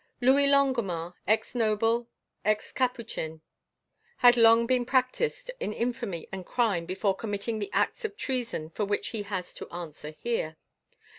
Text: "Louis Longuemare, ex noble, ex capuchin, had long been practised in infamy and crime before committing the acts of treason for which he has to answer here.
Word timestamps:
"Louis 0.19 0.47
Longuemare, 0.47 1.13
ex 1.27 1.53
noble, 1.53 2.09
ex 2.43 2.71
capuchin, 2.71 3.41
had 4.17 4.35
long 4.35 4.65
been 4.65 4.83
practised 4.83 5.51
in 5.59 5.71
infamy 5.71 6.27
and 6.31 6.43
crime 6.43 6.87
before 6.87 7.15
committing 7.15 7.59
the 7.59 7.69
acts 7.71 8.03
of 8.03 8.17
treason 8.17 8.71
for 8.71 8.83
which 8.83 9.09
he 9.09 9.21
has 9.21 9.53
to 9.53 9.69
answer 9.69 10.15
here. 10.17 10.57